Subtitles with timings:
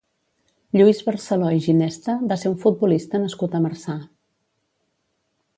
[0.79, 4.01] Lluís Barceló i Ginesta va ser un futbolista nascut a Marçà.